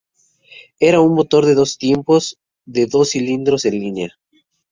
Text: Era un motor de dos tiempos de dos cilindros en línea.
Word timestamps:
Era 0.79 0.99
un 0.99 1.13
motor 1.13 1.45
de 1.45 1.53
dos 1.53 1.77
tiempos 1.77 2.39
de 2.65 2.87
dos 2.87 3.09
cilindros 3.11 3.65
en 3.65 3.79
línea. 3.79 4.17